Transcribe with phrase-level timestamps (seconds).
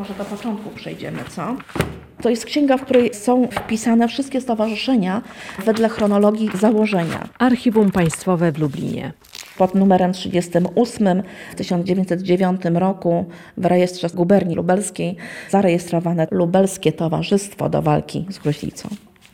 [0.00, 1.56] Może do początku przejdziemy, co?
[2.22, 5.22] To jest księga, w której są wpisane wszystkie stowarzyszenia
[5.64, 7.28] wedle chronologii założenia.
[7.38, 9.12] Archiwum Państwowe w Lublinie.
[9.58, 11.22] Pod numerem 38
[11.52, 13.24] w 1909 roku
[13.56, 15.16] w rejestrze guberni lubelskiej
[15.50, 18.88] zarejestrowane Lubelskie Towarzystwo do Walki z Gruźlicą.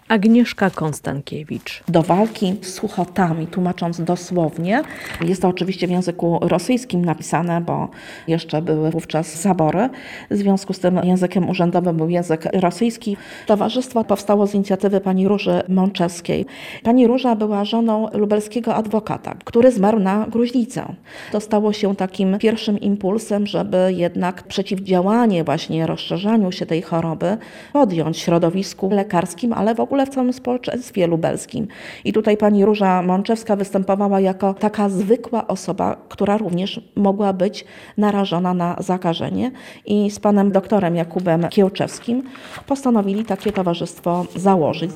[0.09, 1.83] Agnieszka Konstankiewicz.
[1.89, 4.83] do walki z suchotami, tłumacząc dosłownie.
[5.25, 7.89] Jest to oczywiście w języku rosyjskim napisane, bo
[8.29, 9.89] jeszcze były wówczas zabory.
[10.31, 13.17] W związku z tym językiem urzędowym był język rosyjski.
[13.47, 16.47] Towarzystwo powstało z inicjatywy pani Róży Mączewskiej.
[16.83, 20.95] Pani Róża była żoną lubelskiego adwokata, który zmarł na gruźlicę.
[21.33, 27.37] To stało się takim pierwszym impulsem, żeby jednak przeciwdziałanie właśnie rozszerzaniu się tej choroby
[27.73, 31.69] podjąć środowisku lekarskim, ale w ogóle w całym społeczeństwie lubelskim.
[32.05, 37.65] I tutaj pani Róża Mączewska występowała jako taka zwykła osoba, która również mogła być
[37.97, 39.51] narażona na zakażenie.
[39.87, 42.23] I z panem doktorem Jakubem Kiełczewskim
[42.67, 44.91] postanowili takie towarzystwo założyć.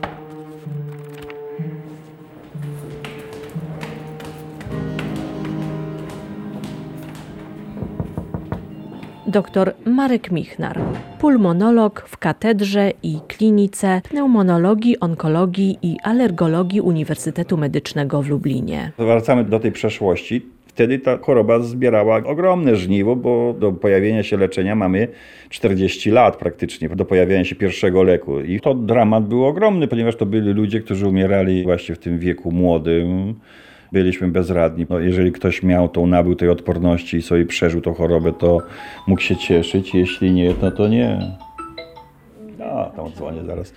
[9.30, 10.78] Dr Marek Michnar,
[11.20, 18.92] pulmonolog w katedrze i klinice pneumonologii, onkologii i alergologii Uniwersytetu Medycznego w Lublinie.
[18.98, 20.46] Wracamy do tej przeszłości.
[20.66, 25.08] Wtedy ta choroba zbierała ogromne żniwo, bo do pojawienia się leczenia mamy
[25.48, 28.40] 40 lat praktycznie, do pojawienia się pierwszego leku.
[28.40, 32.52] I to dramat był ogromny, ponieważ to byli ludzie, którzy umierali właśnie w tym wieku
[32.52, 33.34] młodym.
[33.92, 34.86] Byliśmy bezradni.
[34.90, 38.58] No, jeżeli ktoś miał tą, nabył tej odporności i sobie przeżył tą chorobę, to
[39.06, 39.94] mógł się cieszyć.
[39.94, 41.36] Jeśli nie, no to nie.
[42.72, 43.72] A, tam dzwonię zaraz.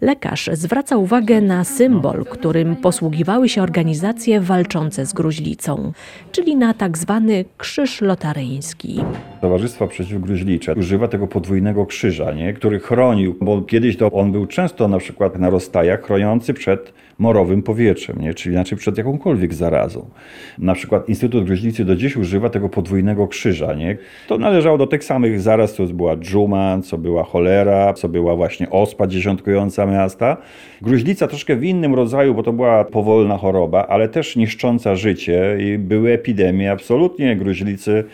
[0.00, 5.92] Lekarz zwraca uwagę na symbol, którym posługiwały się organizacje walczące z gruźlicą,
[6.32, 9.00] czyli na tak zwany krzyż lotaryński.
[9.40, 12.52] Towarzystwo Przeciwgruźlicze używa tego podwójnego krzyża, nie?
[12.52, 17.62] który chronił, bo kiedyś to on był często na przykład na rozstajach chroniący przed morowym
[17.62, 18.34] powietrzem, nie?
[18.34, 20.10] czyli znaczy przed jakąkolwiek zarazą.
[20.58, 23.74] Na przykład Instytut Gruźlicy do dziś używa tego podwójnego krzyża.
[23.74, 23.96] Nie?
[24.28, 28.70] To należało do tych samych zaraz, co była dżuma, co była cholera, co była właśnie
[28.70, 30.36] ospa dziesiątkująca miasta.
[30.82, 35.78] Gruźlica troszkę w innym rodzaju, bo to była powolna choroba, ale też niszcząca życie i
[35.78, 38.04] były epidemie absolutnie gruźlicy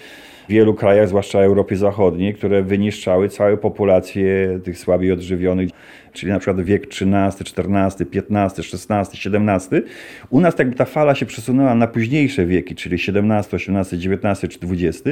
[0.48, 5.70] w wielu krajach, zwłaszcza Europie Zachodniej, które wyniszczały całe populacje tych słabiej odżywionych,
[6.12, 7.08] czyli na przykład wiek XIII,
[7.40, 8.94] XIV, XV, XVI,
[9.34, 9.82] XVII.
[10.30, 13.20] U nas tak jakby ta fala się przesunęła na późniejsze wieki, czyli XVII,
[13.52, 15.08] XVIII, XIX czy XX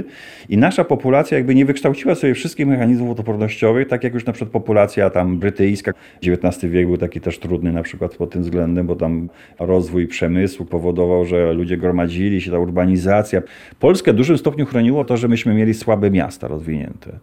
[0.48, 4.52] i nasza populacja jakby nie wykształciła sobie wszystkich mechanizmów odpornościowych, tak jak już na przykład
[4.52, 5.92] populacja tam brytyjska.
[6.26, 9.28] XIX wiek był taki też trudny na przykład pod tym względem, bo tam
[9.58, 13.42] rozwój przemysłu powodował, że ludzie gromadzili się, ta urbanizacja.
[13.80, 17.18] Polskę w dużym stopniu chroniło to, że myśmy mieli słabe miasta rozwinięte.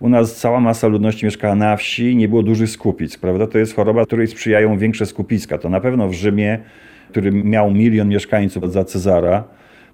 [0.00, 3.46] U nas cała masa ludności mieszkała na wsi, nie było dużych skupisk, prawda?
[3.46, 5.58] To jest choroba, której sprzyjają większe skupiska.
[5.58, 6.58] To na pewno w Rzymie,
[7.10, 9.44] który miał milion mieszkańców za Cezara,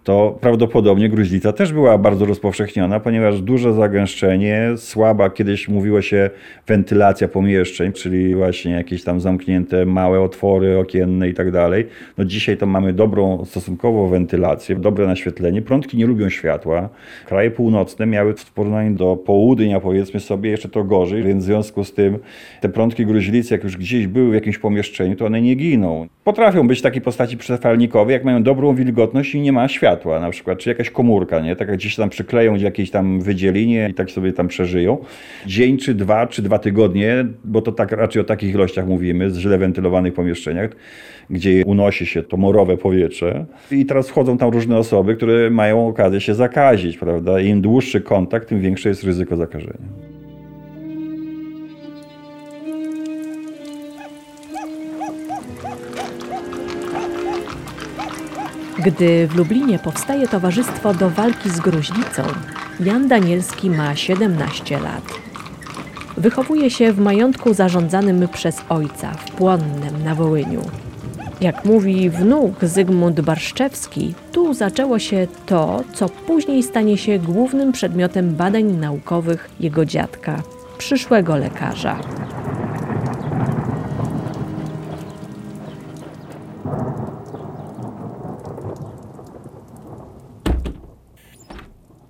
[0.04, 6.30] to prawdopodobnie gruźlica też była bardzo rozpowszechniona, ponieważ duże zagęszczenie, słaba, kiedyś mówiło się
[6.66, 11.86] wentylacja pomieszczeń, czyli właśnie jakieś tam zamknięte małe otwory okienne i tak dalej.
[12.18, 15.62] No dzisiaj to mamy dobrą stosunkowo wentylację, dobre naświetlenie.
[15.62, 16.88] Prądki nie lubią światła.
[17.26, 21.84] Kraje północne miały w porównaniu do południa, powiedzmy sobie, jeszcze to gorzej, więc w związku
[21.84, 22.18] z tym
[22.60, 26.06] te prądki gruźlicy, jak już gdzieś były w jakimś pomieszczeniu, to one nie giną.
[26.24, 30.30] Potrafią być w takiej postaci przefalnikowej, jak mają dobrą wilgotność i nie ma światła na
[30.30, 31.56] przykład, czy jakaś komórka, nie?
[31.56, 34.98] Tak jak gdzieś tam przykleją jakieś tam wydzielinie i tak sobie tam przeżyją.
[35.46, 39.38] Dzień czy dwa, czy dwa tygodnie, bo to tak raczej o takich ilościach mówimy, z
[39.38, 40.70] źle wentylowanych pomieszczeniach,
[41.30, 43.46] gdzie unosi się to morowe powietrze.
[43.70, 47.40] I teraz wchodzą tam różne osoby, które mają okazję się zakazić, prawda?
[47.40, 50.13] Im dłuższy kontakt, tym większe jest ryzyko zakażenia.
[58.84, 62.22] Gdy w Lublinie powstaje Towarzystwo do Walki z Gruźlicą,
[62.80, 65.02] Jan Danielski ma 17 lat.
[66.16, 70.62] Wychowuje się w majątku zarządzanym przez ojca w Płonnem na Wołyniu.
[71.40, 78.34] Jak mówi wnuk Zygmunt Barszczewski, tu zaczęło się to, co później stanie się głównym przedmiotem
[78.34, 80.42] badań naukowych jego dziadka,
[80.78, 81.98] przyszłego lekarza.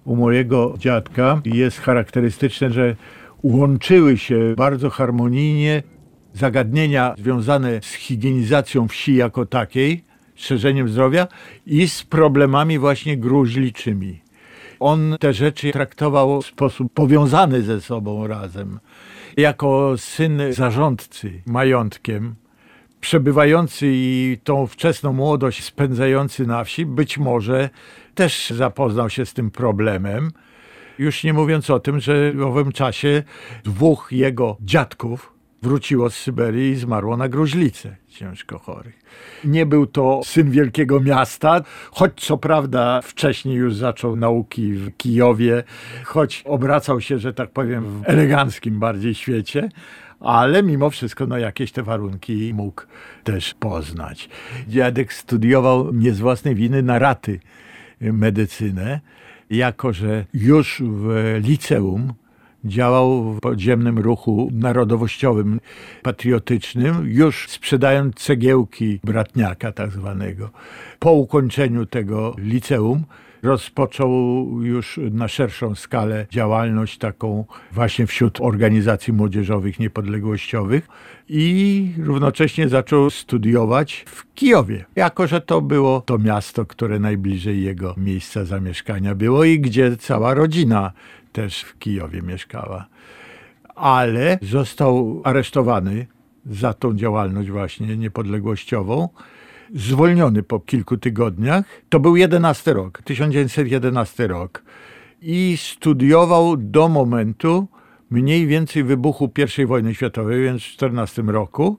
[0.05, 2.97] U mojego dziadka jest charakterystyczne, że
[3.43, 5.83] łączyły się bardzo harmonijnie
[6.33, 10.05] zagadnienia związane z higienizacją wsi jako takiej,
[10.35, 11.27] szerzeniem zdrowia
[11.67, 14.21] i z problemami właśnie gruźliczymi.
[14.81, 18.79] On te rzeczy traktował w sposób powiązany ze sobą razem.
[19.37, 22.35] Jako syn zarządcy majątkiem,
[23.01, 27.71] przebywający i tą wczesną młodość spędzający na wsi, być może
[28.15, 30.31] też zapoznał się z tym problemem.
[30.99, 33.23] Już nie mówiąc o tym, że w owym czasie
[33.65, 38.99] dwóch jego dziadków wróciło z Syberii i zmarło na gruźlicę ciężko chorych.
[39.45, 45.63] Nie był to syn wielkiego miasta, choć co prawda wcześniej już zaczął nauki w Kijowie,
[46.05, 49.69] choć obracał się, że tak powiem, w eleganckim bardziej świecie,
[50.21, 52.83] ale mimo wszystko no, jakieś te warunki mógł
[53.25, 54.29] też poznać.
[54.69, 57.41] Dziadek studiował nie z własnej winy na raty
[58.01, 59.01] medycynę,
[59.51, 62.13] jako że już w liceum
[62.65, 65.61] działał w podziemnym ruchu narodowościowym,
[66.03, 70.51] patriotycznym, już sprzedając cegiełki bratniaka tak zwanego.
[70.99, 73.05] Po ukończeniu tego liceum
[73.45, 74.11] rozpoczął
[74.63, 80.89] już na szerszą skalę działalność taką właśnie wśród organizacji młodzieżowych niepodległościowych
[81.29, 87.95] i równocześnie zaczął studiować w Kijowie, jako że to było to miasto, które najbliżej jego
[87.97, 90.93] miejsca zamieszkania było i gdzie cała rodzina
[91.33, 92.87] też w Kijowie mieszkała.
[93.75, 96.07] Ale został aresztowany
[96.47, 99.09] za tą działalność właśnie niepodległościową
[99.75, 101.65] zwolniony po kilku tygodniach.
[101.89, 104.63] To był 11 rok, 1911 rok.
[105.23, 107.69] I studiował do momentu
[108.11, 111.79] mniej więcej wybuchu I wojny światowej, więc w 14 roku,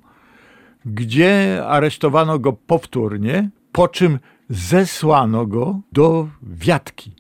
[0.86, 4.20] gdzie aresztowano go powtórnie, po czym
[4.50, 7.12] zesłano go do Wiatki.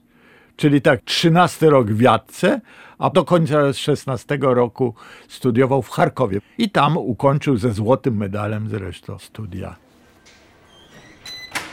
[0.56, 2.62] Czyli tak, 13 rok w Wiatce,
[2.98, 4.94] a do końca 16 roku
[5.28, 6.40] studiował w Charkowie.
[6.58, 9.85] I tam ukończył ze złotym medalem zresztą studia.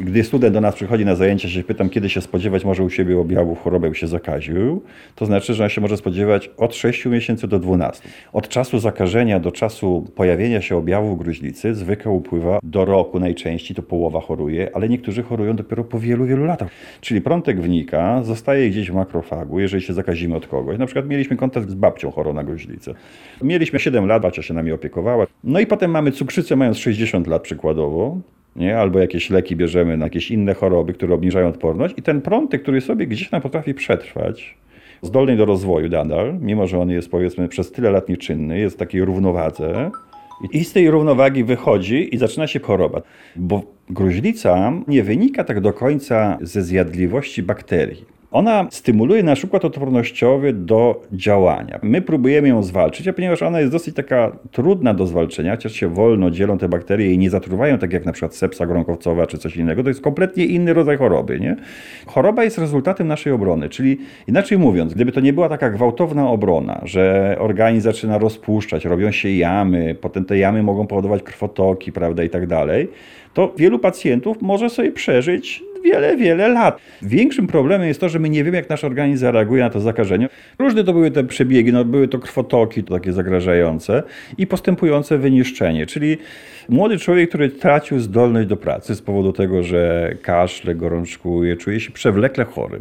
[0.00, 3.18] Gdy student do nas przychodzi na zajęcia, się pytam, kiedy się spodziewać może u siebie
[3.18, 4.82] objawów choroby, by się zakaził,
[5.14, 8.08] to znaczy, że on się może spodziewać od 6 miesięcy do 12.
[8.32, 13.82] Od czasu zakażenia do czasu pojawienia się objawów gruźlicy zwykle upływa do roku najczęściej, to
[13.82, 16.68] połowa choruje, ale niektórzy chorują dopiero po wielu, wielu latach.
[17.00, 20.78] Czyli prątek wnika, zostaje gdzieś w makrofagu, jeżeli się zakazimy od kogoś.
[20.78, 22.94] Na przykład mieliśmy kontakt z babcią chorą na gruźlicę.
[23.42, 25.26] Mieliśmy 7 lat, babcia się nami opiekowała.
[25.44, 28.20] No i potem mamy cukrzycę mając 60 lat przykładowo,
[28.56, 28.78] nie?
[28.78, 32.80] albo jakieś leki bierzemy na jakieś inne choroby, które obniżają odporność i ten prątek, który
[32.80, 34.56] sobie gdzieś tam potrafi przetrwać,
[35.02, 38.78] zdolny do rozwoju nadal, mimo że on jest powiedzmy przez tyle lat nieczynny, jest w
[38.78, 39.90] takiej równowadze
[40.52, 43.02] i z tej równowagi wychodzi i zaczyna się choroba,
[43.36, 48.04] bo gruźlica nie wynika tak do końca ze zjadliwości bakterii.
[48.34, 51.78] Ona stymuluje nasz układ odpornościowy do działania.
[51.82, 55.88] My próbujemy ją zwalczyć, a ponieważ ona jest dosyć taka trudna do zwalczenia, chociaż się
[55.88, 59.56] wolno dzielą te bakterie i nie zatruwają, tak jak na przykład sepsa gronkowcowa czy coś
[59.56, 61.40] innego, to jest kompletnie inny rodzaj choroby.
[61.40, 61.56] Nie?
[62.06, 63.98] Choroba jest rezultatem naszej obrony, czyli
[64.28, 69.30] inaczej mówiąc, gdyby to nie była taka gwałtowna obrona, że organizm zaczyna rozpuszczać, robią się
[69.30, 72.88] jamy, potem te jamy mogą powodować krwotoki, prawda, i tak dalej,
[73.34, 76.80] to wielu pacjentów może sobie przeżyć wiele, wiele lat.
[77.02, 80.28] Większym problemem jest to, że my nie wiemy, jak nasz organizm zareaguje na to zakażenie.
[80.58, 84.02] Różne to były te przebiegi, no, były to krwotoki to takie zagrażające
[84.38, 86.18] i postępujące wyniszczenie, czyli
[86.68, 91.90] młody człowiek, który tracił zdolność do pracy z powodu tego, że kaszle, gorączkuje, czuje się
[91.90, 92.80] przewlekle chory.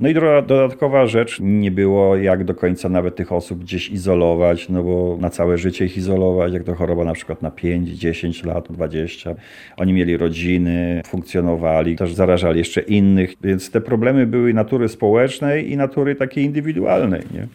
[0.00, 4.82] No i dodatkowa rzecz, nie było jak do końca nawet tych osób gdzieś izolować, no
[4.82, 8.72] bo na całe życie ich izolować, jak to choroba na przykład na 5, 10 lat,
[8.72, 9.34] 20.
[9.76, 15.76] Oni mieli rodziny, funkcjonowali, też zarażali jeszcze innych, więc te problemy były natury społecznej i
[15.76, 17.22] natury takiej indywidualnej.
[17.34, 17.46] Nie?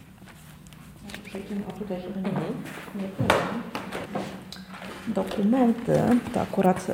[1.24, 3.39] Przejdziemy o tutaj, żeby nie, nie było.
[5.14, 5.98] Dokumenty,
[6.34, 6.86] to akurat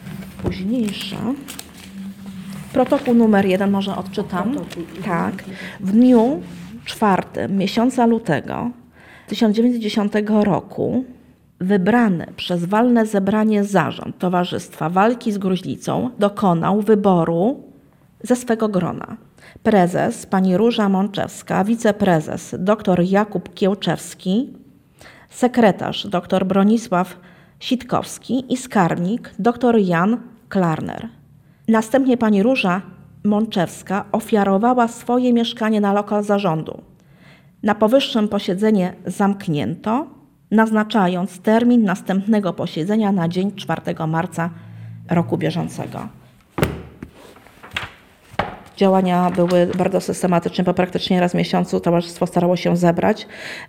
[0.42, 1.16] późniejsze.
[2.72, 4.56] Protokół numer jeden, może odczytam.
[5.04, 5.44] Tak.
[5.80, 6.40] W dniu
[6.84, 8.70] czwartym miesiąca lutego
[9.28, 11.04] 1910 roku
[11.60, 17.62] wybrany przez walne zebranie zarząd Towarzystwa Walki z Gruźlicą dokonał wyboru
[18.22, 19.16] ze swego grona.
[19.62, 24.52] Prezes pani Róża Mączewska, wiceprezes dr Jakub Kiełczewski,
[25.30, 27.16] sekretarz dr Bronisław
[27.60, 31.08] Sitkowski i skarbnik dr Jan Klarner.
[31.68, 32.82] Następnie pani Róża
[33.24, 36.80] Mączewska ofiarowała swoje mieszkanie na lokal zarządu.
[37.62, 40.06] Na powyższym posiedzenie zamknięto,
[40.50, 44.50] naznaczając termin następnego posiedzenia na dzień 4 marca
[45.10, 46.08] roku bieżącego.
[48.76, 53.26] Działania były bardzo systematyczne, bo praktycznie raz w miesiącu towarzystwo starało się zebrać.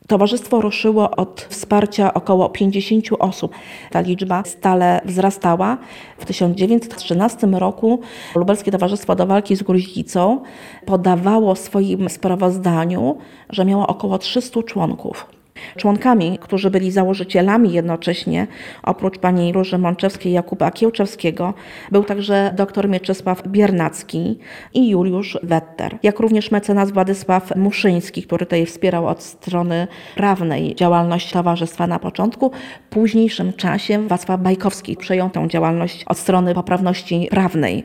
[0.08, 3.56] Towarzystwo ruszyło od wsparcia około 50 osób.
[3.92, 5.78] Ta liczba stale wzrastała.
[6.18, 8.00] W 1913 roku
[8.36, 10.42] Lubelskie Towarzystwo do Walki z Gruźlicą
[10.86, 13.18] podawało w swoim sprawozdaniu,
[13.50, 15.37] że miało około 300 członków.
[15.78, 18.48] Członkami, którzy byli założycielami jednocześnie,
[18.84, 21.54] oprócz pani Róży Mączewskiej i Jakuba Kiełczewskiego,
[21.92, 24.40] był także dr Mieczysław Biernacki
[24.74, 31.32] i Juliusz Wetter, jak również mecenas Władysław Muszyński, który tutaj wspierał od strony prawnej działalność
[31.32, 32.52] towarzystwa na początku.
[32.86, 37.84] W późniejszym czasie Wacław Bajkowski przejął tę działalność od strony poprawności prawnej.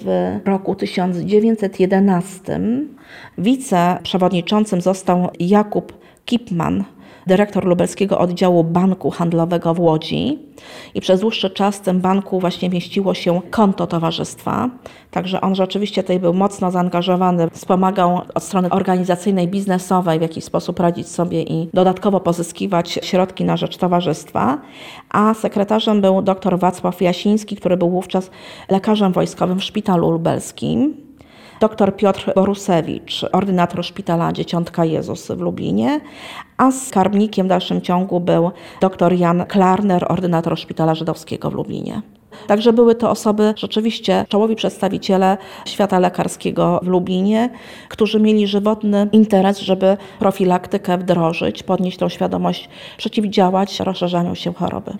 [0.00, 2.60] W roku 1911
[3.38, 6.84] wiceprzewodniczącym został Jakub Kipman,
[7.26, 10.38] dyrektor lubelskiego oddziału Banku Handlowego w Łodzi.
[10.94, 14.70] I przez dłuższy czas w tym banku właśnie mieściło się konto towarzystwa.
[15.10, 20.80] Także on rzeczywiście tutaj był mocno zaangażowany, wspomagał od strony organizacyjnej, biznesowej, w jakiś sposób
[20.80, 24.58] radzić sobie i dodatkowo pozyskiwać środki na rzecz towarzystwa.
[25.10, 28.30] A sekretarzem był dr Wacław Jasiński, który był wówczas
[28.70, 31.05] lekarzem wojskowym w szpitalu lubelskim
[31.60, 36.00] dr Piotr Borusewicz, ordynator szpitala Dzieciątka Jezus w Lublinie,
[36.56, 42.02] a skarbnikiem w dalszym ciągu był dr Jan Klarner, ordynator szpitala żydowskiego w Lublinie.
[42.46, 47.50] Także były to osoby, rzeczywiście czołowi przedstawiciele świata lekarskiego w Lublinie,
[47.88, 54.92] którzy mieli żywotny interes, żeby profilaktykę wdrożyć, podnieść tą świadomość, przeciwdziałać rozszerzaniu się choroby.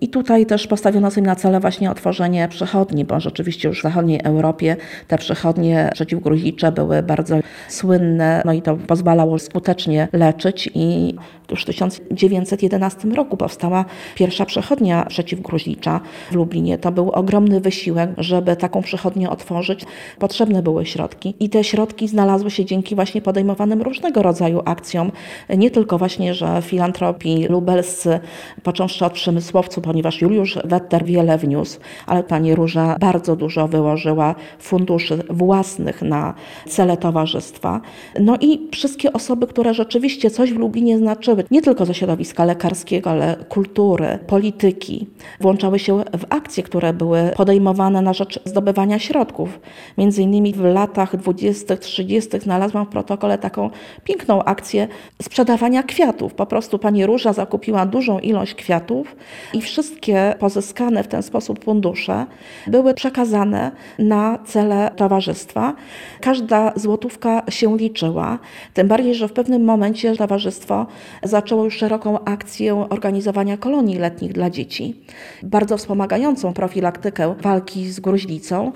[0.00, 4.20] I tutaj też postawiono sobie na cele właśnie otworzenie przychodni, bo rzeczywiście już w zachodniej
[4.24, 4.76] Europie
[5.08, 7.36] te przychodnie przeciwgruźlicze były bardzo
[7.68, 11.14] słynne, no i to pozwalało skutecznie leczyć i
[11.50, 16.00] już w 1911 roku powstała pierwsza przychodnia przeciwgruźlicza
[16.30, 16.78] w Lublinie.
[16.84, 19.84] To był ogromny wysiłek, żeby taką przychodnię otworzyć.
[20.18, 25.12] Potrzebne były środki i te środki znalazły się dzięki właśnie podejmowanym różnego rodzaju akcjom,
[25.56, 28.20] nie tylko właśnie, że filantropii lubelscy,
[28.62, 35.18] począwszy od przemysłowców, ponieważ Juliusz Wetter wiele wniósł, ale pani Róża bardzo dużo wyłożyła funduszy
[35.30, 36.34] własnych na
[36.68, 37.80] cele towarzystwa.
[38.20, 43.10] No i wszystkie osoby, które rzeczywiście coś w Lublinie znaczyły, nie tylko ze środowiska lekarskiego,
[43.10, 45.06] ale kultury, polityki,
[45.40, 49.60] włączały się w akcje, które były podejmowane na rzecz zdobywania środków.
[49.98, 52.40] Między innymi w latach 20., 30.
[52.40, 53.70] znalazłam w protokole taką
[54.04, 54.88] piękną akcję
[55.22, 56.34] sprzedawania kwiatów.
[56.34, 59.16] Po prostu pani Róża zakupiła dużą ilość kwiatów
[59.52, 62.26] i wszystkie pozyskane w ten sposób fundusze
[62.66, 65.74] były przekazane na cele towarzystwa.
[66.20, 68.38] Każda złotówka się liczyła,
[68.74, 70.86] tym bardziej, że w pewnym momencie towarzystwo
[71.22, 74.94] zaczęło już szeroką akcję organizowania kolonii letnich dla dzieci,
[75.42, 78.72] bardzo wspomagającą profilaktykę walki z gruźlicą.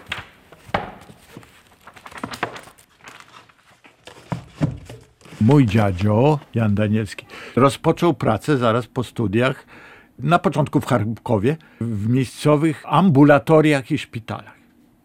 [5.41, 9.67] Mój dziadzio, Jan Danielski, rozpoczął pracę zaraz po studiach,
[10.19, 14.59] na początku w Charkowie, w miejscowych ambulatoriach i szpitalach.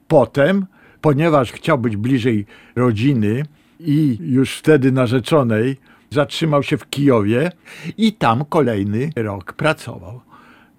[0.08, 0.66] Potem,
[1.02, 3.46] ponieważ chciał być bliżej rodziny
[3.80, 5.78] i już wtedy narzeczonej,
[6.10, 7.52] zatrzymał się w Kijowie
[7.98, 10.22] i tam kolejny rok pracował.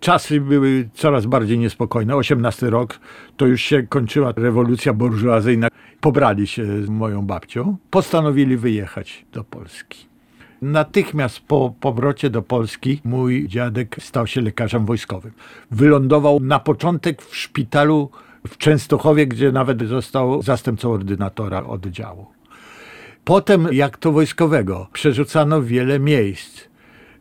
[0.05, 2.17] Czasy były coraz bardziej niespokojne.
[2.17, 3.01] 18 rok
[3.37, 5.69] to już się kończyła rewolucja burżuazyjna.
[6.01, 10.07] Pobrali się z moją babcią, postanowili wyjechać do Polski.
[10.63, 15.33] Natychmiast po powrocie do Polski mój dziadek stał się lekarzem wojskowym.
[15.71, 18.11] Wylądował na początek w szpitalu
[18.47, 22.27] w Częstochowie, gdzie nawet został zastępcą ordynatora oddziału.
[23.25, 26.74] Potem, jak to wojskowego, przerzucano wiele miejsc.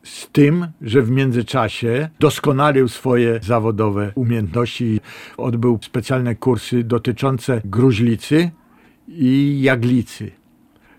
[0.03, 4.99] Z tym, że w międzyczasie doskonalił swoje zawodowe umiejętności.
[5.37, 8.51] Odbył specjalne kursy dotyczące gruźlicy
[9.07, 10.31] i jaglicy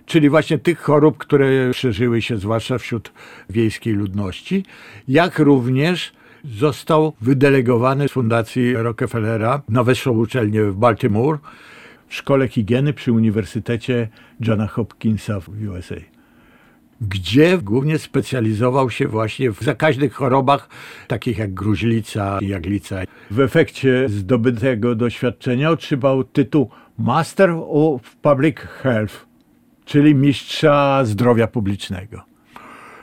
[0.07, 3.13] czyli właśnie tych chorób, które szerzyły się zwłaszcza wśród
[3.51, 4.65] wiejskiej ludności,
[5.09, 6.13] jak również
[6.45, 11.39] został wydelegowany z Fundacji Rockefellera na wyższą uczelnię w Baltimore
[12.09, 14.09] w Szkole Higieny przy Uniwersytecie
[14.41, 16.14] Johna Hopkinsa w USA
[17.01, 20.69] gdzie głównie specjalizował się właśnie w zakaźnych chorobach,
[21.09, 22.97] takich jak gruźlica i jaglica.
[23.31, 29.35] W efekcie zdobytego doświadczenia otrzymał tytuł Master of Public Health
[29.85, 32.23] czyli mistrza zdrowia publicznego.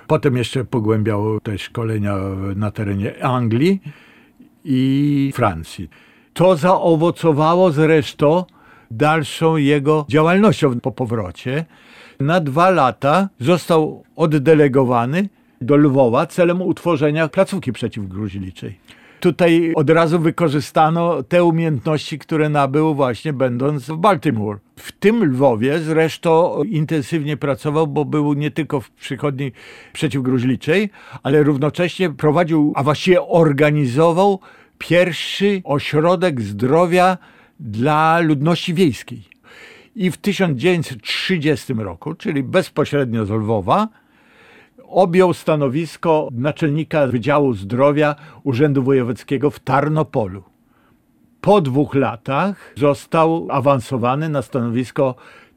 [0.07, 2.15] Potem jeszcze pogłębiał te szkolenia
[2.55, 3.81] na terenie Anglii
[4.63, 5.89] i Francji.
[6.33, 8.45] To zaowocowało zresztą
[8.91, 11.65] dalszą jego działalnością po powrocie.
[12.19, 15.29] Na dwa lata został oddelegowany
[15.61, 18.79] do Lwowa celem utworzenia placówki przeciwgruźliczej.
[19.19, 24.59] Tutaj od razu wykorzystano te umiejętności, które nabył właśnie będąc w Baltimore.
[24.75, 29.51] W tym Lwowie zresztą intensywnie pracował, bo był nie tylko w przychodni
[29.93, 30.89] przeciwgruźliczej,
[31.23, 34.39] ale równocześnie prowadził, a właściwie organizował
[34.77, 37.17] pierwszy ośrodek zdrowia
[37.61, 39.23] dla ludności wiejskiej.
[39.95, 43.87] I w 1930 roku, czyli bezpośrednio z Lwowa,
[44.83, 50.43] objął stanowisko naczelnika Wydziału Zdrowia Urzędu Wojewódzkiego w Tarnopolu.
[51.41, 55.15] Po dwóch latach został awansowany na stanowisko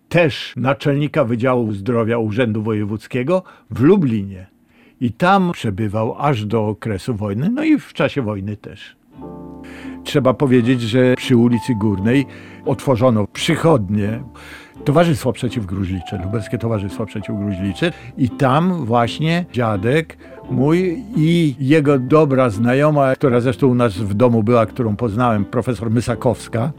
[0.09, 4.47] też naczelnika Wydziału Zdrowia Urzędu Wojewódzkiego w Lublinie.
[5.01, 8.97] I tam przebywał aż do okresu wojny, no i w czasie wojny też.
[10.05, 12.27] Trzeba powiedzieć, że przy ulicy Górnej
[12.67, 14.21] otworzono przychodnie
[14.85, 20.19] Towarzystwo Przeciwgruźlicze, Lubelskie Towarzystwo Przeciwgruźlicze i tam właśnie dziadek
[20.51, 25.91] mój i jego dobra znajoma, która zresztą u nas w domu była, którą poznałem, profesor
[25.91, 26.73] Mysakowska,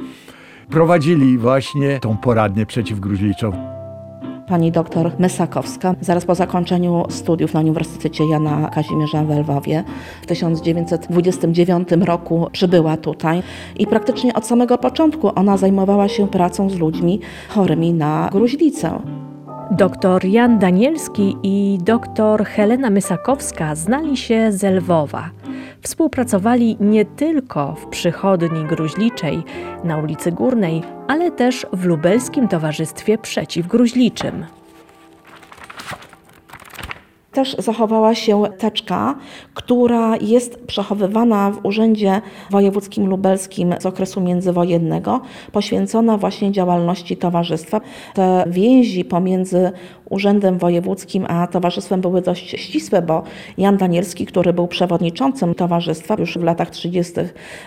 [0.70, 3.52] prowadzili właśnie tą poradnię przeciwgruźliczą.
[4.48, 9.84] Pani doktor Mysakowska zaraz po zakończeniu studiów na Uniwersytecie Jana Kazimierza w Lwowie
[10.22, 13.44] w 1929 roku przybyła tutaj
[13.80, 19.00] i praktycznie od samego początku ona zajmowała się pracą z ludźmi chorymi na gruźlicę.
[19.72, 25.30] Doktor Jan Danielski i doktor Helena Mysakowska znali się z Lwowa.
[25.86, 29.44] Współpracowali nie tylko w przychodni gruźliczej
[29.84, 34.46] na ulicy Górnej, ale też w Lubelskim Towarzystwie Przeciwgruźliczym.
[37.36, 39.16] Też zachowała się teczka,
[39.54, 47.82] która jest przechowywana w Urzędzie Wojewódzkim Lubelskim z okresu międzywojennego, poświęcona właśnie działalności towarzystwa.
[48.14, 49.72] Te więzi pomiędzy
[50.10, 53.24] Urzędem Wojewódzkim a towarzystwem były dość ścisłe, bo
[53.58, 57.14] Jan Danielski, który był przewodniczącym towarzystwa już w latach 30.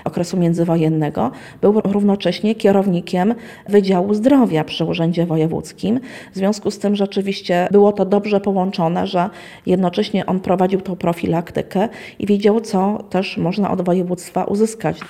[0.05, 3.35] okresu międzywojennego, był równocześnie kierownikiem
[3.69, 6.01] Wydziału Zdrowia przy Urzędzie Wojewódzkim.
[6.33, 9.31] W związku z tym rzeczywiście było to dobrze połączone, że
[9.67, 11.89] jednocześnie on prowadził tą profilaktykę
[12.19, 15.01] i wiedział, co też można od województwa uzyskać.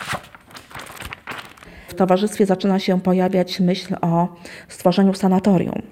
[1.88, 4.28] W towarzystwie zaczyna się pojawiać myśl o
[4.68, 5.82] stworzeniu sanatorium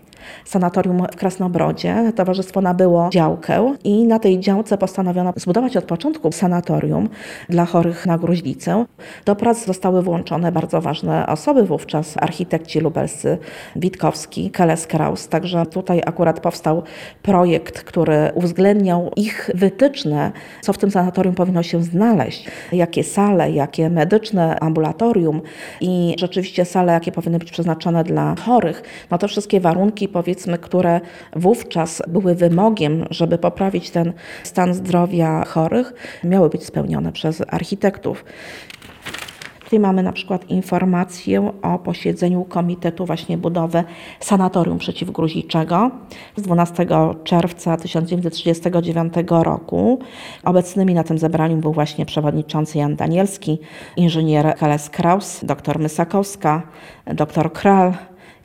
[0.45, 2.13] sanatorium w Krasnobrodzie.
[2.17, 7.09] Towarzystwo nabyło działkę i na tej działce postanowiono zbudować od początku sanatorium
[7.49, 8.85] dla chorych na gruźlicę.
[9.25, 13.39] Do prac zostały włączone bardzo ważne osoby wówczas, architekci lubelscy
[13.77, 15.29] Witkowski, Keles Kraus.
[15.29, 16.83] Także tutaj akurat powstał
[17.23, 23.91] projekt, który uwzględniał ich wytyczne, co w tym sanatorium powinno się znaleźć, jakie sale, jakie
[23.91, 25.41] medyczne ambulatorium
[25.81, 28.83] i rzeczywiście sale, jakie powinny być przeznaczone dla chorych.
[29.11, 31.01] No to wszystkie warunki powiedzmy, które
[31.37, 35.93] wówczas były wymogiem, żeby poprawić ten stan zdrowia chorych,
[36.25, 38.25] miały być spełnione przez architektów.
[39.65, 43.85] Tutaj mamy na przykład informację o posiedzeniu Komitetu właśnie budowy
[44.21, 45.91] sanatorium przeciwgruźliczego
[46.37, 46.87] z 12
[47.25, 49.99] czerwca 1939 roku.
[50.45, 53.59] Obecnymi na tym zebraniu był właśnie przewodniczący Jan Danielski,
[53.97, 56.63] inżynier Heles Kraus, dr Mysakowska,
[57.07, 57.93] dr Kral,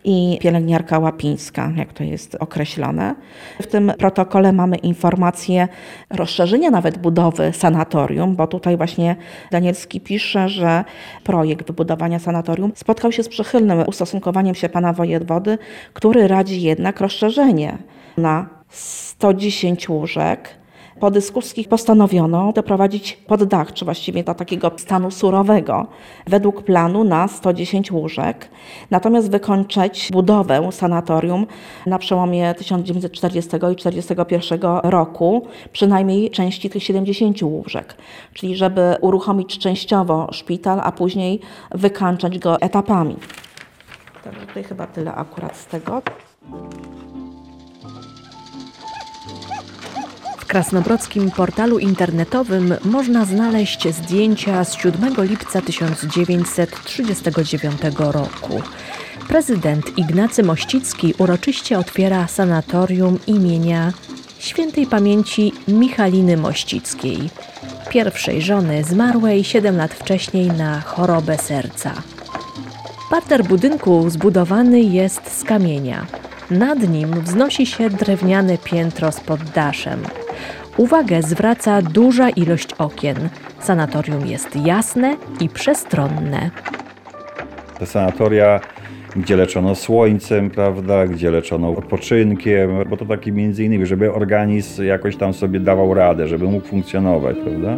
[0.03, 3.15] i pielęgniarka łapińska, jak to jest określone.
[3.61, 5.67] W tym protokole mamy informację
[6.09, 9.15] rozszerzenia nawet budowy sanatorium, bo tutaj właśnie
[9.51, 10.83] Danielski pisze, że
[11.23, 15.57] projekt wybudowania sanatorium spotkał się z przychylnym ustosunkowaniem się pana wojewody,
[15.93, 17.77] który radzi jednak rozszerzenie
[18.17, 20.60] na 110 łóżek
[21.01, 25.87] po dyskusji postanowiono doprowadzić pod dach, czy właściwie do takiego stanu surowego,
[26.27, 28.49] według planu na 110 łóżek.
[28.91, 31.45] Natomiast wykończyć budowę sanatorium
[31.85, 37.95] na przełomie 1940 i 1941 roku, przynajmniej części tych 70 łóżek.
[38.33, 41.39] Czyli żeby uruchomić częściowo szpital, a później
[41.71, 43.15] wykańczać go etapami.
[44.47, 46.01] Tutaj chyba tyle akurat z tego.
[50.51, 58.61] Krasnobrodzkim portalu internetowym można znaleźć zdjęcia z 7 lipca 1939 roku.
[59.27, 63.93] Prezydent Ignacy Mościcki uroczyście otwiera sanatorium imienia
[64.39, 67.29] świętej pamięci Michaliny Mościckiej,
[67.89, 71.93] pierwszej żony zmarłej 7 lat wcześniej na chorobę serca.
[73.09, 76.05] Parter budynku zbudowany jest z kamienia.
[76.49, 80.03] Nad nim wznosi się drewniane piętro z poddaszem.
[80.77, 83.29] Uwagę zwraca duża ilość okien.
[83.59, 86.49] Sanatorium jest jasne i przestronne.
[87.79, 88.59] Te sanatoria,
[89.15, 95.15] gdzie leczono słońcem, prawda, gdzie leczono odpoczynkiem, bo to taki między innymi, żeby organizm jakoś
[95.15, 97.77] tam sobie dawał radę, żeby mógł funkcjonować, prawda?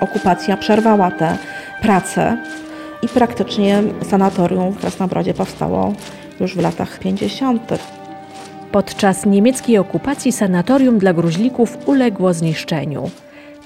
[0.00, 1.38] Okupacja przerwała te
[1.82, 2.36] prace
[3.04, 5.92] i praktycznie sanatorium w Krasnobrodzie powstało
[6.40, 7.62] już w latach 50.
[8.72, 13.10] Podczas niemieckiej okupacji sanatorium dla gruźlików uległo zniszczeniu.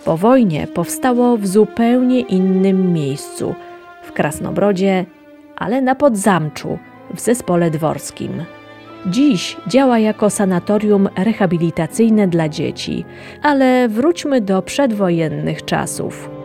[0.05, 3.55] Po wojnie powstało w zupełnie innym miejscu
[4.03, 5.05] w Krasnobrodzie,
[5.57, 6.79] ale na Podzamczu,
[7.15, 8.45] w zespole dworskim.
[9.07, 13.05] Dziś działa jako sanatorium rehabilitacyjne dla dzieci,
[13.43, 16.38] ale wróćmy do przedwojennych czasów.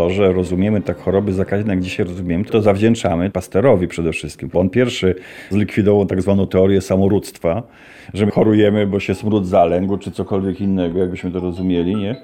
[0.00, 4.48] To, że rozumiemy tak choroby zakaźne, jak dzisiaj rozumiemy, to zawdzięczamy Pasterowi przede wszystkim.
[4.52, 5.14] Bo on pierwszy
[5.50, 7.62] zlikwidował tak zwaną teorię samorództwa,
[8.14, 12.16] że my chorujemy, bo się smród zalęgł, czy cokolwiek innego, jakbyśmy to rozumieli, nie?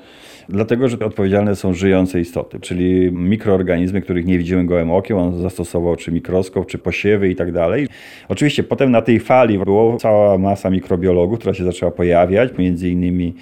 [0.48, 5.16] Dlatego, że odpowiedzialne są żyjące istoty, czyli mikroorganizmy, których nie widzimy gołym okiem.
[5.16, 7.88] On zastosował czy mikroskop, czy posiewy i tak dalej.
[8.28, 13.34] Oczywiście potem na tej fali była cała masa mikrobiologów, która się zaczęła pojawiać, między innymi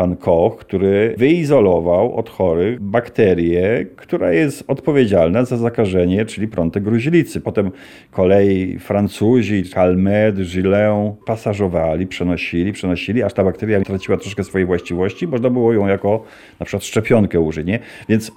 [0.00, 7.40] pan Koch, który wyizolował od chorych bakterię, która jest odpowiedzialna za zakażenie, czyli prątek gruźlicy.
[7.40, 7.70] Potem
[8.10, 15.28] kolei Francuzi, Calmed, Gillet pasażowali, przenosili, przenosili, aż ta bakteria traciła troszkę swojej właściwości.
[15.28, 16.24] Można było ją jako
[16.60, 17.66] na przykład szczepionkę użyć.
[17.66, 17.78] Nie?
[18.08, 18.32] Więc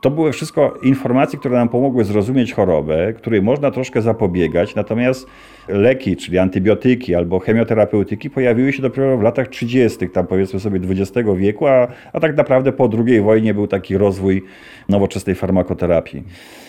[0.00, 5.26] to były wszystko informacje, które nam pomogły zrozumieć chorobę, której można troszkę zapobiegać, natomiast
[5.68, 11.28] leki, czyli antybiotyki albo chemioterapeutyki pojawiły się dopiero w latach 30., tam powiedzmy sobie XX
[11.36, 14.44] wieku, a, a tak naprawdę po II wojnie był taki rozwój
[14.88, 16.22] nowoczesnej farmakoterapii.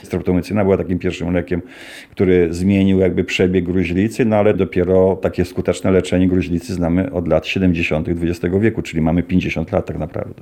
[0.04, 1.62] Streptomycyna była takim pierwszym lekiem,
[2.12, 7.48] który zmienił jakby przebieg gruźlicy, no ale dopiero takie skuteczne leczenie gruźlicy znamy od lat
[7.48, 8.08] 70.
[8.10, 10.42] XX wieku, czyli mamy 50 lat tak naprawdę.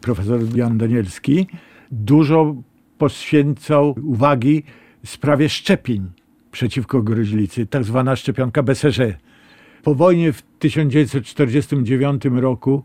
[0.00, 1.46] Profesor Jan Danielski
[1.92, 2.54] dużo
[2.98, 4.62] poświęcał uwagi
[5.04, 6.10] sprawie szczepień
[6.52, 9.14] przeciwko gruźlicy, tak zwana szczepionka BCG.
[9.82, 12.82] Po wojnie w 1949 roku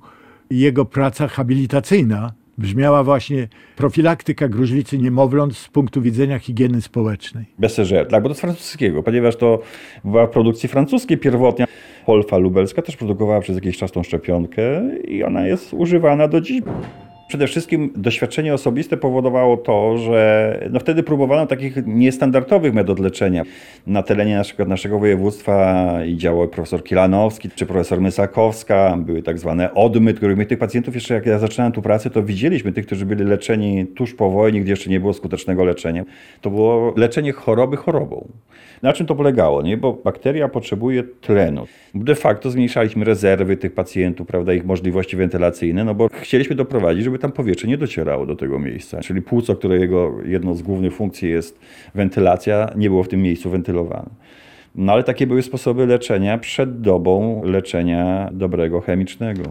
[0.50, 7.46] jego praca habilitacyjna brzmiała właśnie profilaktyka gruźlicy niemowląt z punktu widzenia higieny społecznej.
[7.60, 9.60] BCG, tak, bo to z francuskiego, ponieważ to
[10.04, 11.66] była produkcji francuskiej pierwotnie.
[12.06, 16.62] Polfa lubelska też produkowała przez jakiś czas tą szczepionkę i ona jest używana do dziś.
[17.28, 23.44] Przede wszystkim doświadczenie osobiste powodowało to, że no wtedy próbowano takich niestandardowych metod leczenia.
[23.88, 29.74] Na terenie na przykład naszego województwa działał profesor Kilanowski czy profesor Mysakowska, były tak zwane
[29.74, 33.06] odmy, których my tych pacjentów jeszcze jak ja zaczynałem tu pracę, to widzieliśmy tych, którzy
[33.06, 36.04] byli leczeni tuż po wojnie, gdzie jeszcze nie było skutecznego leczenia.
[36.42, 38.28] To było leczenie choroby chorobą.
[38.82, 39.62] Na czym to polegało?
[39.62, 39.78] Nie?
[39.78, 41.68] Bo bakteria potrzebuje tlenu.
[41.96, 47.17] De facto zmniejszaliśmy rezerwy tych pacjentów, prawda, ich możliwości wentylacyjne, no bo chcieliśmy doprowadzić, żeby
[47.18, 49.02] tam powietrze nie docierało do tego miejsca.
[49.02, 51.60] Czyli płuco, którego jedną z głównych funkcji jest
[51.96, 54.10] wentylacja, nie było w tym miejscu wentylowane.
[54.76, 59.44] No ale takie były sposoby leczenia przed dobą leczenia dobrego chemicznego.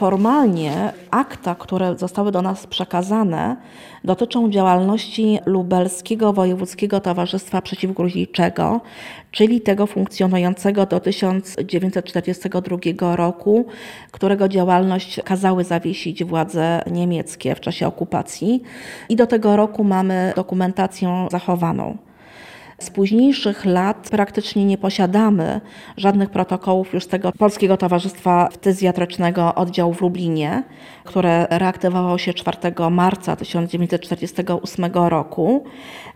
[0.00, 3.56] Formalnie akta, które zostały do nas przekazane,
[4.04, 8.80] dotyczą działalności Lubelskiego Wojewódzkiego Towarzystwa Przeciwgruźliczego,
[9.30, 13.66] czyli tego funkcjonującego do 1942 roku,
[14.10, 18.62] którego działalność kazały zawiesić władze niemieckie w czasie okupacji.
[19.08, 22.09] I do tego roku mamy dokumentację zachowaną.
[22.80, 25.60] Z późniejszych lat praktycznie nie posiadamy
[25.96, 30.62] żadnych protokołów już tego Polskiego Towarzystwa Ftyzjatrycznego oddziału w Lublinie,
[31.04, 32.58] które reaktywowało się 4
[32.90, 35.64] marca 1948 roku.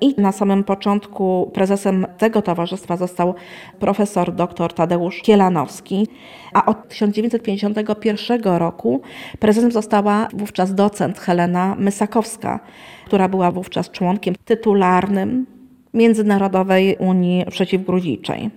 [0.01, 3.35] I na samym początku prezesem tego towarzystwa został
[3.79, 6.09] profesor dr Tadeusz Kielanowski,
[6.55, 9.01] a od 1951 roku
[9.39, 12.61] prezesem została wówczas docent Helena Mysakowska,
[13.07, 15.54] która była wówczas członkiem tytularnym
[15.95, 18.51] Międzynarodowej Unii Przeciwgruźliczej.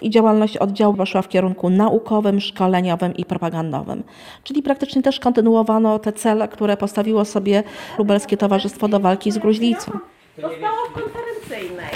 [0.00, 4.02] I działalność oddziału poszła w kierunku naukowym, szkoleniowym i propagandowym.
[4.44, 7.62] Czyli praktycznie też kontynuowano te cele, które postawiło sobie
[7.98, 9.92] Lubelskie Towarzystwo do walki z gruźlicą.
[10.36, 11.90] Zostało w konferencyjnej.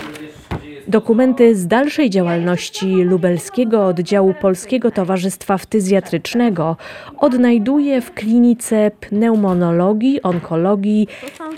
[0.89, 6.77] Dokumenty z dalszej działalności lubelskiego oddziału Polskiego Towarzystwa Ftyzjatrycznego
[7.19, 11.09] odnajduje w klinice pneumonologii, onkologii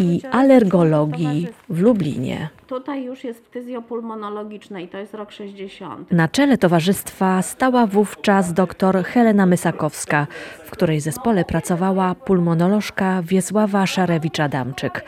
[0.00, 2.48] i alergologii w Lublinie.
[2.66, 6.12] Tutaj już jest ftyzjopulmonologiczna i to jest rok 60.
[6.12, 10.26] Na czele towarzystwa stała wówczas dr Helena Mysakowska,
[10.64, 15.00] w której zespole pracowała pulmonolożka Wiesława Szarewicz-Adamczyk,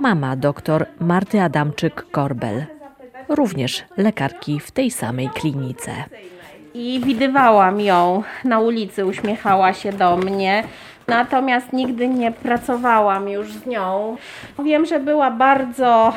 [0.00, 2.64] mama dr Marty Adamczyk-Korbel,
[3.28, 5.92] również lekarki w tej samej klinice.
[6.74, 10.64] I widywałam ją na ulicy, uśmiechała się do mnie.
[11.06, 14.16] Natomiast nigdy nie pracowałam już z nią.
[14.64, 16.12] Wiem, że była bardzo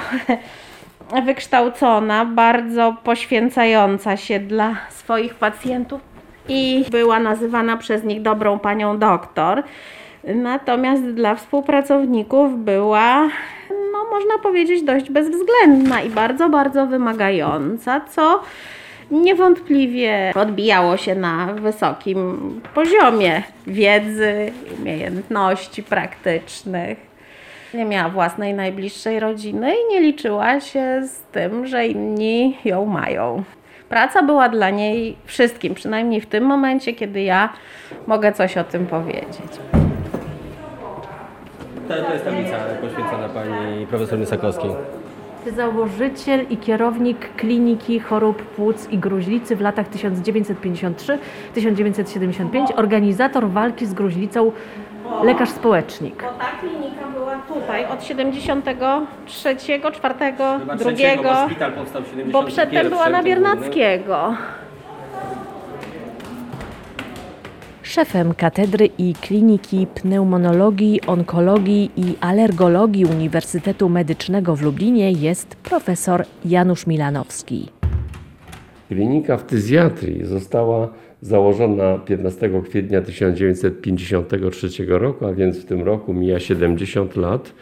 [1.25, 6.01] wykształcona, bardzo poświęcająca się dla swoich pacjentów.
[6.49, 9.63] i była nazywana przez nich dobrą panią doktor.
[10.23, 13.27] Natomiast dla współpracowników była,
[13.69, 18.41] no można powiedzieć, dość bezwzględna i bardzo, bardzo wymagająca, co
[19.11, 27.08] niewątpliwie odbijało się na wysokim poziomie wiedzy, umiejętności praktycznych.
[27.73, 33.43] Nie miała własnej najbliższej rodziny i nie liczyła się z tym, że inni ją mają.
[33.89, 37.53] Praca była dla niej wszystkim, przynajmniej w tym momencie, kiedy ja
[38.07, 39.49] mogę coś o tym powiedzieć.
[41.87, 44.71] To, to jest tablica poświęcona pani profesor Mysakowskiej.
[45.55, 54.51] Założyciel i kierownik Kliniki Chorób Płuc i Gruźlicy w latach 1953-1975, organizator walki z gruźlicą,
[55.23, 56.23] lekarz społecznik.
[56.23, 59.55] Bo ta klinika była tutaj od 73,
[59.93, 60.15] 4,
[61.17, 62.31] 2, szpital powstał w 71.
[62.31, 64.33] bo przedtem była na Biernackiego.
[67.83, 76.87] Szefem katedry i kliniki pneumonologii, onkologii i alergologii Uniwersytetu Medycznego w Lublinie jest profesor Janusz
[76.87, 77.69] Milanowski.
[78.87, 80.87] Klinika ftyzjatrii została
[81.21, 87.53] założona 15 kwietnia 1953 roku, a więc w tym roku mija 70 lat.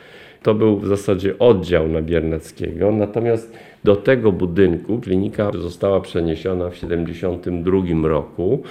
[0.44, 6.76] To był w zasadzie oddział na Biernackiego, natomiast do tego budynku klinika została przeniesiona w
[6.76, 8.64] 72 roku.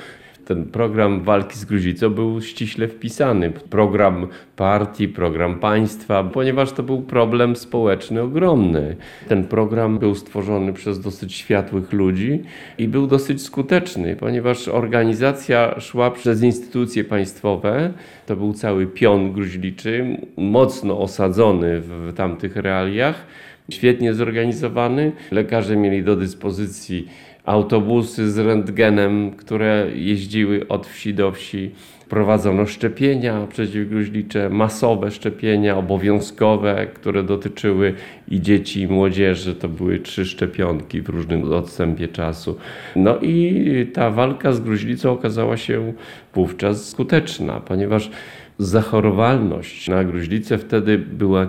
[0.47, 3.51] Ten program walki z gruźlicą był ściśle wpisany.
[3.51, 8.97] Program partii, program państwa, ponieważ to był problem społeczny ogromny.
[9.29, 12.43] Ten program był stworzony przez dosyć światłych ludzi
[12.79, 17.93] i był dosyć skuteczny, ponieważ organizacja szła przez instytucje państwowe.
[18.27, 23.27] To był cały pion gruźliczy, mocno osadzony w tamtych realiach,
[23.71, 25.13] świetnie zorganizowany.
[25.31, 27.09] Lekarze mieli do dyspozycji
[27.45, 31.71] autobusy z rentgenem, które jeździły od wsi do wsi.
[32.09, 37.95] Prowadzono szczepienia przeciwgruźlicze, masowe szczepienia, obowiązkowe, które dotyczyły
[38.29, 39.55] i dzieci, i młodzieży.
[39.55, 42.57] To były trzy szczepionki w różnym odstępie czasu.
[42.97, 45.93] No i ta walka z gruźlicą okazała się
[46.35, 48.11] wówczas skuteczna, ponieważ
[48.59, 51.47] zachorowalność na gruźlicę wtedy była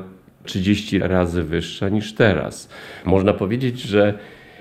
[0.47, 2.69] 30 razy wyższa niż teraz.
[3.05, 4.13] Można powiedzieć, że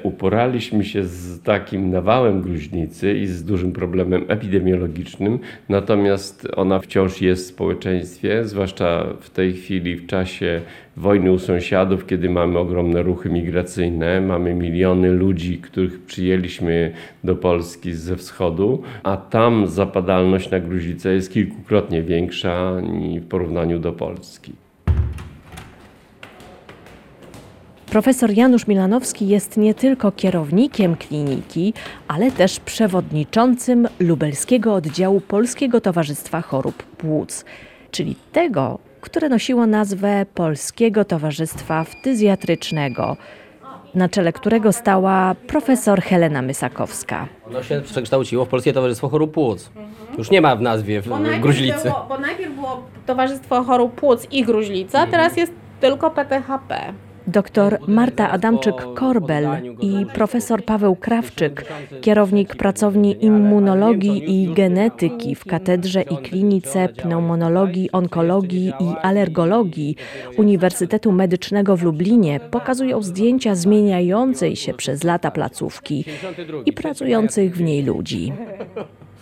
[0.02, 7.44] uporaliśmy się z takim nawałem gruźlicy i z dużym problemem epidemiologicznym, natomiast ona wciąż jest
[7.44, 10.60] w społeczeństwie, zwłaszcza w tej chwili, w czasie
[10.96, 16.92] wojny u sąsiadów, kiedy mamy ogromne ruchy migracyjne, mamy miliony ludzi, których przyjęliśmy
[17.24, 22.72] do Polski ze wschodu, a tam zapadalność na gruźlicę jest kilkukrotnie większa
[23.20, 24.65] w porównaniu do Polski.
[27.96, 31.74] Profesor Janusz Milanowski jest nie tylko kierownikiem kliniki,
[32.08, 37.44] ale też przewodniczącym lubelskiego oddziału Polskiego Towarzystwa Chorób Płuc,
[37.90, 43.16] czyli tego, które nosiło nazwę Polskiego Towarzystwa Ftyzjatrycznego,
[43.94, 47.28] na czele którego stała profesor Helena Mysakowska.
[47.46, 49.70] Ono się przekształciło w Polskie Towarzystwo Chorób Płuc.
[50.18, 51.88] Już nie ma w nazwie w, Bo najpierw gruźlicy.
[51.88, 56.92] Było, bo najpierw było Towarzystwo Chorób Płuc i Gruźlica, a teraz jest tylko PTHP.
[57.26, 59.46] Dr Marta Adamczyk-Korbel
[59.80, 61.64] i profesor Paweł Krawczyk,
[62.00, 69.96] kierownik pracowni immunologii i genetyki w Katedrze i Klinice Pneumonologii, Onkologii i Alergologii
[70.36, 76.04] Uniwersytetu Medycznego w Lublinie, pokazują zdjęcia zmieniającej się przez lata placówki
[76.66, 78.32] i pracujących w niej ludzi.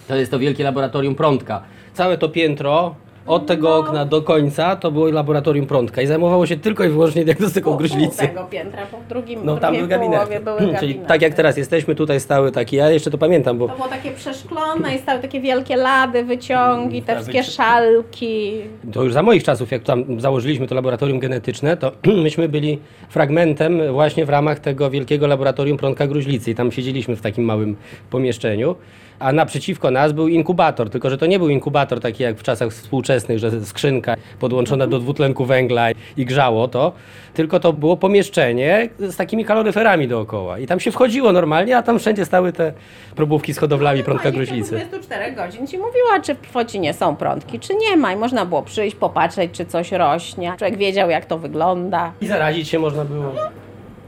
[0.08, 1.62] To jest to wielkie laboratorium Prądka.
[1.94, 2.94] Całe to piętro
[3.26, 7.24] od tego okna do końca to było laboratorium Prądka i zajmowało się tylko i wyłącznie
[7.24, 8.18] diagnostyką gruźlicy.
[8.18, 10.42] Pół tego piętra, po drugim No tam był gabinet.
[10.44, 11.08] były Czyli gabinety.
[11.08, 14.10] tak jak teraz jesteśmy, tutaj stały takie, ja jeszcze to pamiętam, bo To było takie
[14.10, 18.52] przeszklone i stały takie wielkie lady, wyciągi, te wszystkie szalki.
[18.92, 21.92] To już za moich czasów, jak tam założyliśmy to laboratorium genetyczne, to
[22.24, 27.20] myśmy byli fragmentem właśnie w ramach tego wielkiego laboratorium prądka gruźlicy i tam siedzieliśmy w
[27.20, 27.76] takim małym
[28.10, 28.74] pomieszczeniu.
[29.18, 32.70] A naprzeciwko nas był inkubator, tylko że to nie był inkubator taki jak w czasach
[32.70, 36.92] współczesnych, że skrzynka podłączona do dwutlenku węgla i grzało to,
[37.34, 40.58] tylko to było pomieszczenie z takimi kaloryferami dookoła.
[40.58, 42.72] I tam się wchodziło normalnie, a tam wszędzie stały te
[43.16, 44.76] probówki z hodowlami prądka w ciągu gruźlicy.
[44.76, 48.12] 24 godzin ci mówiła, czy w Focinie są prądki, czy nie ma.
[48.12, 50.52] I można było przyjść, popatrzeć, czy coś rośnie.
[50.58, 52.12] Człowiek wiedział, jak to wygląda.
[52.20, 53.32] I zarazić się można było.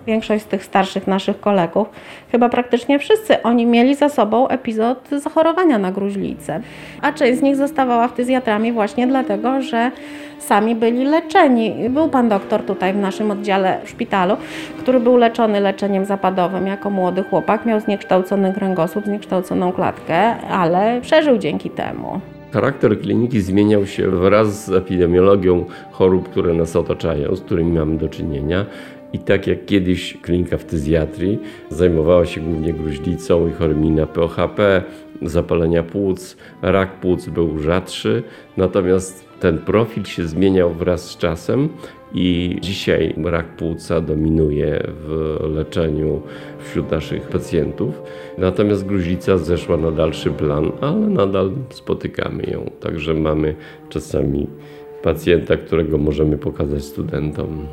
[0.07, 1.89] Większość z tych starszych naszych kolegów,
[2.33, 6.61] chyba praktycznie wszyscy, oni mieli za sobą epizod zachorowania na gruźlicę.
[7.03, 9.91] A część z nich zostawała ftyzjatrami właśnie dlatego, że
[10.39, 11.89] sami byli leczeni.
[11.91, 14.37] Był pan doktor tutaj w naszym oddziale w szpitalu,
[14.79, 21.39] który był leczony leczeniem zapadowym jako młody chłopak, miał zniekształcony kręgosłup, zniekształconą klatkę, ale przeżył
[21.39, 22.21] dzięki temu.
[22.53, 28.09] Charakter kliniki zmieniał się wraz z epidemiologią chorób, które nas otaczają, z którymi mamy do
[28.09, 28.67] czynienia.
[29.17, 31.39] I tak jak kiedyś klinika ftyzjatrii
[31.71, 34.83] zajmowała się głównie gruźlicą i chorymi na POHP,
[35.23, 38.23] zapalenia płuc, rak płuc był rzadszy,
[38.57, 41.69] natomiast ten profil się zmieniał wraz z czasem
[42.15, 46.23] i dzisiaj rak płuca dominuje w leczeniu
[46.59, 48.03] wśród naszych pacjentów.
[48.39, 52.71] Natomiast gruźlica zeszła na dalszy plan, ale nadal spotykamy ją.
[52.81, 53.55] Także mamy
[53.89, 54.47] czasami
[55.03, 57.67] pacjenta, którego możemy pokazać studentom.